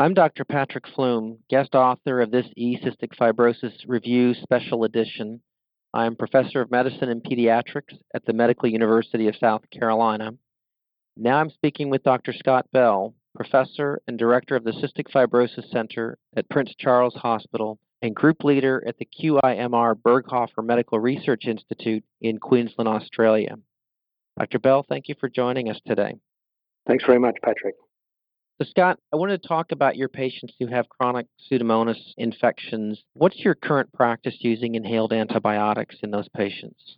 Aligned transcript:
I'm 0.00 0.14
Dr. 0.14 0.44
Patrick 0.44 0.84
Flume, 0.94 1.38
guest 1.50 1.74
author 1.74 2.20
of 2.20 2.30
this 2.30 2.46
E-Cystic 2.56 3.16
Fibrosis 3.20 3.72
Review 3.84 4.32
Special 4.32 4.84
Edition. 4.84 5.40
I 5.92 6.06
am 6.06 6.14
professor 6.14 6.60
of 6.60 6.70
medicine 6.70 7.08
and 7.08 7.20
pediatrics 7.20 7.98
at 8.14 8.24
the 8.24 8.32
Medical 8.32 8.68
University 8.68 9.26
of 9.26 9.34
South 9.34 9.62
Carolina. 9.76 10.34
Now 11.16 11.38
I'm 11.38 11.50
speaking 11.50 11.90
with 11.90 12.04
Dr. 12.04 12.32
Scott 12.32 12.66
Bell, 12.72 13.12
professor 13.34 14.00
and 14.06 14.16
director 14.16 14.54
of 14.54 14.62
the 14.62 14.70
Cystic 14.70 15.10
Fibrosis 15.12 15.68
Center 15.72 16.16
at 16.36 16.48
Prince 16.48 16.72
Charles 16.78 17.14
Hospital 17.14 17.80
and 18.00 18.14
group 18.14 18.44
leader 18.44 18.84
at 18.86 18.98
the 18.98 19.08
QIMR 19.20 19.96
Berghofer 19.96 20.64
Medical 20.64 21.00
Research 21.00 21.46
Institute 21.46 22.04
in 22.20 22.38
Queensland, 22.38 22.86
Australia. 22.86 23.56
Dr. 24.38 24.60
Bell, 24.60 24.86
thank 24.88 25.08
you 25.08 25.16
for 25.18 25.28
joining 25.28 25.68
us 25.68 25.80
today. 25.84 26.14
Thanks 26.86 27.04
very 27.04 27.18
much, 27.18 27.34
Patrick. 27.42 27.74
So, 28.60 28.66
Scott, 28.70 28.98
I 29.12 29.16
wanted 29.16 29.40
to 29.40 29.48
talk 29.48 29.70
about 29.70 29.96
your 29.96 30.08
patients 30.08 30.52
who 30.58 30.66
have 30.66 30.88
chronic 30.88 31.26
Pseudomonas 31.48 32.00
infections. 32.16 33.00
What's 33.14 33.38
your 33.38 33.54
current 33.54 33.92
practice 33.92 34.34
using 34.40 34.74
inhaled 34.74 35.12
antibiotics 35.12 35.94
in 36.02 36.10
those 36.10 36.28
patients? 36.30 36.96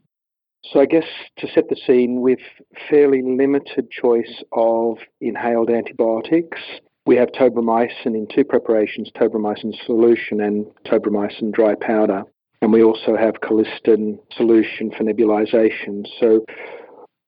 So, 0.72 0.80
I 0.80 0.86
guess 0.86 1.04
to 1.36 1.48
set 1.54 1.68
the 1.68 1.76
scene, 1.86 2.22
we've 2.22 2.38
fairly 2.88 3.20
limited 3.20 3.90
choice 3.90 4.42
of 4.52 4.98
inhaled 5.20 5.68
antibiotics, 5.68 6.58
we 7.04 7.16
have 7.16 7.28
tobramycin 7.32 8.06
in 8.06 8.26
two 8.34 8.44
preparations 8.44 9.10
tobramycin 9.14 9.74
solution 9.84 10.40
and 10.40 10.64
tobramycin 10.86 11.52
dry 11.52 11.74
powder. 11.74 12.24
And 12.62 12.72
we 12.72 12.82
also 12.82 13.16
have 13.16 13.34
colistin 13.42 14.18
solution 14.36 14.92
for 14.96 15.04
nebulization. 15.04 16.06
So, 16.20 16.44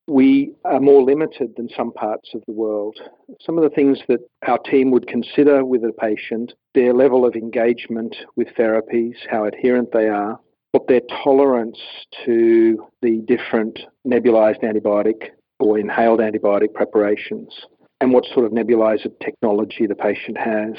we 0.09 0.53
are 0.65 0.81
more 0.81 1.03
limited 1.03 1.55
than 1.57 1.69
some 1.77 1.93
parts 1.93 2.31
of 2.35 2.43
the 2.47 2.53
world. 2.53 2.99
Some 3.41 3.57
of 3.57 3.65
the 3.65 3.71
things 3.71 3.99
that 4.09 4.21
our 4.47 4.59
team 4.59 4.91
would 4.91 5.07
consider 5.07 5.65
with 5.65 5.85
a 5.85 5.93
patient, 5.93 6.53
their 6.75 6.93
level 6.93 7.25
of 7.25 7.35
engagement 7.35 8.17
with 8.35 8.49
therapies, 8.59 9.15
how 9.31 9.45
adherent 9.45 9.93
they 9.93 10.09
are, 10.09 10.41
what 10.73 10.89
their 10.89 11.03
tolerance 11.23 11.79
to 12.25 12.85
the 13.01 13.23
different 13.29 13.79
nebulized 14.07 14.63
antibiotic 14.63 15.31
or 15.61 15.79
inhaled 15.79 16.19
antibiotic 16.19 16.75
preparations, 16.75 17.55
and 18.01 18.13
what 18.13 18.25
sort 18.35 18.45
of 18.45 18.53
nebulizer 18.53 19.13
technology 19.21 19.87
the 19.87 19.95
patient 19.95 20.37
has. 20.37 20.73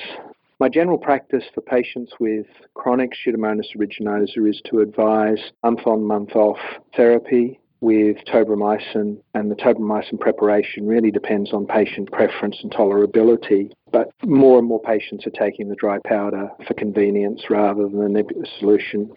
My 0.60 0.68
general 0.68 0.98
practice 0.98 1.44
for 1.54 1.62
patients 1.62 2.14
with 2.20 2.46
chronic 2.74 3.12
Pseudomonas 3.12 3.76
aeruginosa 3.76 4.50
is 4.50 4.62
to 4.66 4.80
advise 4.80 5.40
month 5.64 5.86
on, 5.86 6.04
month 6.04 6.36
off 6.36 6.60
therapy 6.96 7.60
with 7.84 8.16
tobramycin, 8.26 9.18
and 9.34 9.52
the 9.52 9.56
tobramycin 9.56 10.18
preparation 10.18 10.88
really 10.88 11.12
depends 11.12 11.52
on 11.52 11.68
patient 11.68 12.10
preference 12.14 12.56
and 12.64 12.72
tolerability. 12.72 13.72
But 13.92 14.10
more 14.24 14.58
and 14.58 14.66
more 14.66 14.82
patients 14.82 15.28
are 15.28 15.32
taking 15.32 15.68
the 15.68 15.76
dry 15.76 16.00
powder 16.08 16.50
for 16.66 16.74
convenience 16.76 17.44
rather 17.50 17.84
than 17.84 18.02
the 18.02 18.08
nebulous 18.08 18.50
solution. 18.58 19.12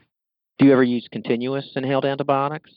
Do 0.59 0.67
you 0.67 0.73
ever 0.73 0.83
use 0.83 1.07
continuous 1.13 1.71
inhaled 1.77 2.05
antibiotics? 2.05 2.73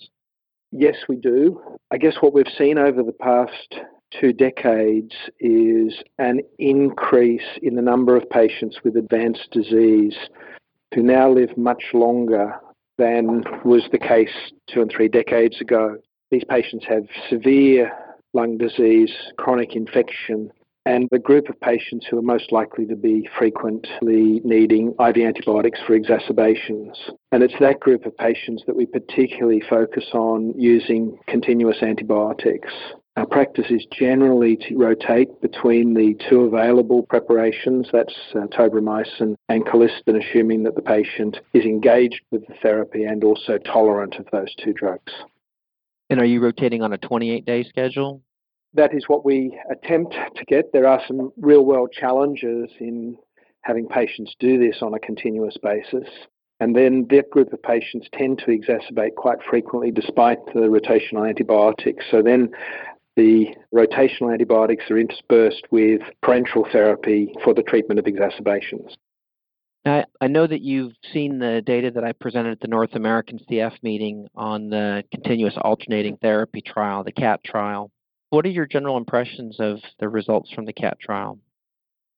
Yes, 0.72 0.96
we 1.10 1.16
do. 1.16 1.60
I 1.90 1.98
guess 1.98 2.18
what 2.22 2.34
we've 2.34 2.54
seen 2.56 2.78
over 2.78 3.02
the 3.02 3.12
past 3.12 3.80
two 4.22 4.32
decades 4.32 5.14
is 5.40 5.96
an 6.20 6.42
increase 6.60 7.58
in 7.64 7.76
the 7.76 7.82
number 7.82 8.16
of 8.16 8.30
patients 8.30 8.78
with 8.84 8.96
advanced 8.96 9.50
disease 9.52 10.16
who 10.94 11.02
now 11.02 11.32
live 11.32 11.58
much 11.58 11.84
longer 11.94 12.60
than 13.00 13.44
was 13.66 13.88
the 13.92 13.98
case 13.98 14.52
two 14.68 14.82
and 14.82 14.92
three 14.92 15.08
decades 15.08 15.60
ago. 15.60 15.98
These 16.30 16.44
patients 16.48 16.86
have 16.88 17.06
severe 17.30 17.92
lung 18.34 18.60
disease, 18.60 19.12
chronic 19.38 19.76
infection, 19.76 20.52
and 20.86 21.08
the 21.12 21.20
group 21.20 21.50
of 21.50 21.60
patients 21.62 22.06
who 22.10 22.18
are 22.18 22.24
most 22.24 22.52
likely 22.52 22.86
to 22.86 22.96
be 22.96 23.28
frequently 23.38 24.42
needing 24.44 24.94
IV 25.00 25.18
antibiotics 25.18 25.80
for 25.86 25.94
exacerbations. 25.94 26.98
And 27.32 27.44
it's 27.44 27.58
that 27.60 27.80
group 27.80 28.06
of 28.06 28.18
patients 28.18 28.64
that 28.68 28.76
we 28.76 28.86
particularly 28.86 29.62
focus 29.70 30.06
on 30.14 30.54
using 30.58 31.18
continuous 31.28 31.78
antibiotics. 31.82 32.74
Our 33.20 33.26
practice 33.26 33.66
is 33.70 33.86
generally 33.92 34.56
to 34.56 34.78
rotate 34.78 35.42
between 35.42 35.94
the 35.94 36.16
two 36.30 36.44
available 36.44 37.04
preparations, 37.04 37.90
that's 37.92 38.16
uh, 38.34 38.48
tobramycin 38.48 39.36
and 39.50 39.66
colistin, 39.66 40.26
assuming 40.26 40.64
that 40.64 40.76
the 40.76 40.82
patient 40.82 41.36
is 41.54 41.66
engaged 41.66 42.22
with 42.32 42.48
the 42.48 42.54
therapy 42.62 43.04
and 43.04 43.26
also 43.26 43.58
tolerant 43.58 44.16
of 44.16 44.28
those 44.32 44.56
two 44.64 44.72
drugs. 44.72 45.12
And 46.10 46.22
are 46.22 46.26
you 46.26 46.40
rotating 46.40 46.82
on 46.82 46.94
a 46.94 46.98
28 46.98 47.46
day 47.46 47.66
schedule? 47.66 48.22
That 48.74 48.94
is 48.94 49.10
what 49.10 49.26
we 49.26 49.60
attempt 49.70 50.14
to 50.14 50.46
get. 50.46 50.72
There 50.72 50.88
are 50.88 51.02
some 51.06 51.34
real 51.42 51.66
world 51.66 51.92
challenges 51.92 52.70
in 52.80 53.18
having 53.64 53.90
patients 53.90 54.34
do 54.40 54.58
this 54.58 54.78
on 54.82 54.94
a 54.94 55.00
continuous 55.00 55.58
basis. 55.62 56.08
And 56.62 56.76
then 56.76 57.08
that 57.10 57.30
group 57.30 57.54
of 57.54 57.64
patients 57.64 58.08
tend 58.14 58.40
to 58.40 58.48
exacerbate 58.48 59.16
quite 59.16 59.38
frequently 59.50 59.92
despite 59.92 60.46
the 60.48 60.62
rotational 60.62 61.28
antibiotics. 61.28 62.06
So 62.12 62.22
then 62.22 62.50
the 63.20 63.54
rotational 63.76 64.32
antibiotics 64.32 64.90
are 64.90 64.98
interspersed 64.98 65.68
with 65.72 66.00
parenteral 66.24 66.72
therapy 66.72 67.34
for 67.44 67.54
the 67.54 67.62
treatment 67.64 68.00
of 68.00 68.08
exacerbations. 68.08 68.96
I, 69.86 70.06
I 70.22 70.28
know 70.28 70.48
that 70.48 70.62
you've 70.62 70.94
seen 71.12 71.38
the 71.38 71.62
data 71.66 71.92
that 71.92 72.04
I 72.06 72.14
presented 72.14 72.52
at 72.52 72.62
the 72.62 72.70
North 72.70 72.96
American 72.96 73.38
CF 73.40 73.74
meeting 73.84 74.28
on 74.36 74.70
the 74.70 75.04
continuous 75.12 75.56
alternating 75.58 76.16
therapy 76.22 76.62
trial, 76.62 77.04
the 77.04 77.12
CAT 77.12 77.44
trial. 77.44 77.92
What 78.30 78.46
are 78.46 78.50
your 78.50 78.66
general 78.66 78.96
impressions 78.96 79.58
of 79.60 79.80
the 80.00 80.08
results 80.08 80.52
from 80.54 80.66
the 80.66 80.74
CAT 80.74 80.98
trial? 81.02 81.40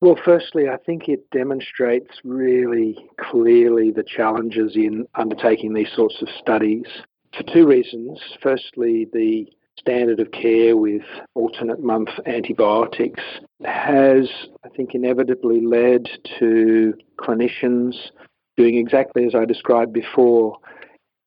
Well, 0.02 0.20
firstly, 0.24 0.70
I 0.70 0.78
think 0.78 1.10
it 1.10 1.32
demonstrates 1.32 2.12
really 2.24 2.96
clearly 3.20 3.90
the 3.90 4.04
challenges 4.04 4.76
in 4.76 5.08
undertaking 5.16 5.74
these 5.74 5.92
sorts 5.96 6.22
of 6.22 6.28
studies 6.40 6.86
for 7.36 7.44
two 7.52 7.66
reasons. 7.66 8.20
Firstly, 8.42 9.08
the 9.14 9.48
standard 9.82 10.20
of 10.20 10.32
care 10.32 10.78
with 10.78 11.02
alternate 11.34 11.84
month 11.84 12.10
antibiotics 12.28 13.24
has, 13.66 14.30
I 14.64 14.70
think, 14.70 14.94
inevitably 14.94 15.62
led 15.62 16.08
to 16.40 16.94
clinicians 17.20 17.96
doing 18.58 18.78
exactly 18.78 19.26
as 19.26 19.34
I 19.36 19.46
described 19.46 19.92
before. 19.92 20.58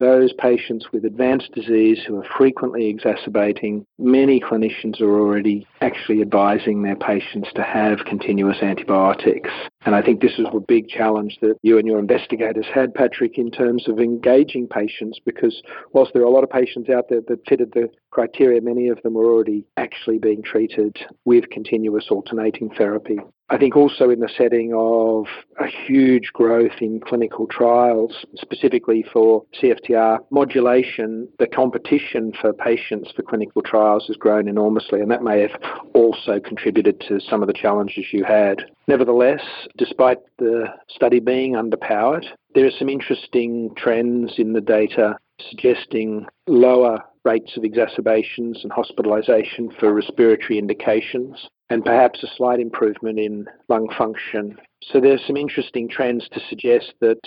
Those 0.00 0.32
patients 0.32 0.86
with 0.92 1.04
advanced 1.04 1.52
disease 1.52 2.00
who 2.04 2.18
are 2.18 2.26
frequently 2.36 2.86
exacerbating, 2.88 3.86
many 3.98 4.40
clinicians 4.40 5.00
are 5.00 5.20
already 5.20 5.66
actually 5.80 6.20
advising 6.20 6.82
their 6.82 6.96
patients 6.96 7.48
to 7.54 7.62
have 7.62 8.04
continuous 8.04 8.58
antibiotics. 8.60 9.50
And 9.86 9.94
I 9.94 10.02
think 10.02 10.20
this 10.20 10.38
is 10.38 10.46
a 10.52 10.60
big 10.60 10.88
challenge 10.88 11.38
that 11.42 11.56
you 11.62 11.78
and 11.78 11.86
your 11.86 11.98
investigators 11.98 12.66
had, 12.74 12.92
Patrick, 12.94 13.38
in 13.38 13.50
terms 13.50 13.88
of 13.88 14.00
engaging 14.00 14.66
patients, 14.66 15.20
because 15.24 15.62
whilst 15.92 16.12
there 16.12 16.22
are 16.22 16.26
a 16.26 16.30
lot 16.30 16.44
of 16.44 16.50
patients 16.50 16.90
out 16.90 17.08
there 17.08 17.20
that 17.28 17.46
fitted 17.48 17.72
the 17.72 17.88
criteria, 18.10 18.60
many 18.60 18.88
of 18.88 19.00
them 19.02 19.14
were 19.14 19.30
already 19.30 19.64
actually 19.76 20.18
being 20.18 20.42
treated 20.42 20.96
with 21.24 21.50
continuous 21.50 22.06
alternating 22.10 22.70
therapy. 22.70 23.18
I 23.50 23.58
think 23.58 23.76
also 23.76 24.08
in 24.08 24.20
the 24.20 24.30
setting 24.38 24.72
of 24.74 25.26
a 25.60 25.66
huge 25.66 26.32
growth 26.32 26.80
in 26.80 27.00
clinical 27.00 27.46
trials, 27.46 28.24
specifically 28.36 29.04
for 29.12 29.44
CFTR 29.60 30.20
modulation, 30.30 31.28
the 31.38 31.46
competition 31.46 32.32
for 32.40 32.54
patients 32.54 33.12
for 33.14 33.22
clinical 33.22 33.60
trials 33.60 34.06
has 34.06 34.16
grown 34.16 34.48
enormously, 34.48 35.00
and 35.00 35.10
that 35.10 35.22
may 35.22 35.42
have 35.42 35.60
also 35.92 36.40
contributed 36.40 37.00
to 37.02 37.20
some 37.20 37.42
of 37.42 37.46
the 37.46 37.52
challenges 37.52 38.06
you 38.12 38.24
had. 38.24 38.64
Nevertheless, 38.88 39.42
despite 39.76 40.18
the 40.38 40.66
study 40.88 41.20
being 41.20 41.52
underpowered, 41.52 42.24
there 42.54 42.66
are 42.66 42.78
some 42.78 42.88
interesting 42.88 43.74
trends 43.76 44.34
in 44.38 44.54
the 44.54 44.60
data 44.60 45.18
suggesting 45.50 46.26
lower 46.46 47.02
rates 47.24 47.56
of 47.56 47.64
exacerbations 47.64 48.60
and 48.62 48.72
hospitalization 48.72 49.70
for 49.78 49.92
respiratory 49.92 50.58
indications, 50.58 51.48
and 51.70 51.84
perhaps 51.84 52.22
a 52.22 52.26
slight 52.36 52.60
improvement 52.60 53.18
in 53.18 53.46
lung 53.68 53.88
function. 53.96 54.56
So 54.82 55.00
there's 55.00 55.24
some 55.26 55.36
interesting 55.36 55.88
trends 55.88 56.28
to 56.32 56.40
suggest 56.48 56.92
that 57.00 57.20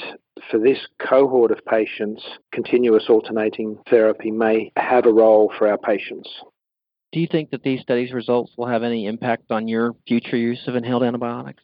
for 0.52 0.60
this 0.60 0.80
cohort 1.00 1.52
of 1.52 1.66
patients, 1.66 2.24
continuous 2.52 3.06
alternating 3.10 3.80
therapy 3.90 4.32
may 4.32 4.72
have 4.76 5.06
a 5.06 5.12
role 5.12 5.52
for 5.58 5.68
our 5.68 5.78
patients. 5.78 6.30
Do 7.12 7.20
you 7.20 7.28
think 7.28 7.50
that 7.52 7.64
these 7.64 7.82
studies' 7.82 8.14
results 8.14 8.52
will 8.58 8.68
have 8.68 8.84
any 8.84 9.08
impact 9.08 9.52
on 9.52 9.68
your 9.68 9.96
future 10.08 10.38
use 10.38 10.68
of 10.68 10.76
inhaled 10.76 11.04
antibiotics? 11.04 11.64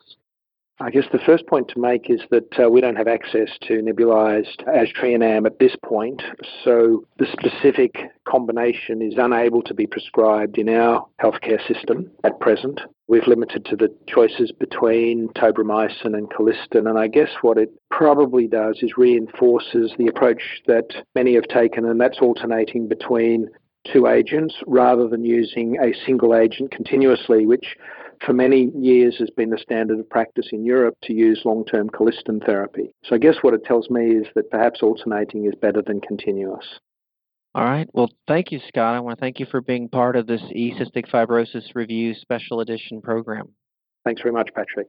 I 0.80 0.90
guess 0.90 1.06
the 1.12 1.20
first 1.20 1.46
point 1.46 1.68
to 1.70 1.80
make 1.80 2.10
is 2.10 2.22
that 2.32 2.60
uh, 2.60 2.68
we 2.68 2.82
don't 2.82 2.96
have 2.96 3.08
access 3.08 3.50
to 3.68 3.74
nebulized 3.74 4.66
aztreonam 4.68 5.46
at 5.46 5.60
this 5.60 5.76
point, 5.86 6.24
so 6.64 7.06
the 7.20 7.28
specific 7.32 7.96
combination 8.28 9.02
is 9.02 9.14
unable 9.18 9.62
to 9.62 9.74
be 9.76 9.86
prescribed 9.86 10.58
in 10.58 10.70
our 10.70 11.06
healthcare 11.22 11.66
system 11.68 12.10
at 12.24 12.40
present. 12.40 12.82
We've 13.08 13.28
limited 13.28 13.66
to 13.66 13.76
the 13.76 13.96
choices 14.08 14.52
between 14.52 15.30
tobramycin 15.36 16.18
and 16.18 16.28
colistin, 16.32 16.90
and 16.90 16.98
I 16.98 17.08
guess 17.08 17.30
what 17.44 17.60
it 17.60 17.70
probably 17.92 18.48
does 18.48 18.80
is 18.82 18.98
reinforces 18.98 19.94
the 20.00 20.08
approach 20.08 20.42
that 20.66 21.06
many 21.14 21.36
have 21.36 21.48
taken, 21.50 21.86
and 21.86 22.02
that's 22.02 22.20
alternating 22.20 22.88
between 22.88 23.48
two 23.92 24.08
agents 24.08 24.56
rather 24.66 25.08
than 25.08 25.24
using 25.24 25.78
a 25.78 25.94
single 26.06 26.36
agent 26.36 26.72
continuously, 26.72 27.46
which 27.46 27.76
for 28.26 28.34
many 28.34 28.72
years 28.76 29.18
has 29.20 29.30
been 29.30 29.50
the 29.50 29.58
standard 29.58 30.00
of 30.00 30.10
practice 30.10 30.48
in 30.52 30.66
Europe 30.66 30.96
to 31.04 31.14
use 31.14 31.42
long 31.46 31.66
term 31.66 31.90
colistin 31.90 32.44
therapy. 32.46 32.94
So 33.04 33.16
I 33.16 33.18
guess 33.18 33.36
what 33.42 33.54
it 33.54 33.66
tells 33.66 33.90
me 33.90 34.16
is 34.16 34.28
that 34.36 34.50
perhaps 34.50 34.82
alternating 34.82 35.46
is 35.46 35.54
better 35.62 35.82
than 35.82 36.02
continuous. 36.02 36.80
All 37.56 37.66
right. 37.66 37.88
Well, 37.94 38.10
thank 38.28 38.52
you, 38.52 38.60
Scott. 38.68 38.96
I 38.96 39.00
want 39.00 39.18
to 39.18 39.22
thank 39.22 39.40
you 39.40 39.46
for 39.46 39.62
being 39.62 39.88
part 39.88 40.16
of 40.16 40.26
this 40.26 40.42
E 40.52 40.74
Cystic 40.74 41.10
Fibrosis 41.12 41.76
Review 41.76 42.16
Special 42.16 42.62
Edition 42.62 43.02
program. 43.02 43.50
Thanks 44.04 44.22
very 44.22 44.34
much, 44.34 44.50
Patrick. 44.56 44.88